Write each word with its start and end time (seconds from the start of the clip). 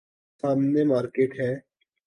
سامنے 0.43 0.83
مارکیٹ 0.83 1.31
ہے۔ 1.39 1.51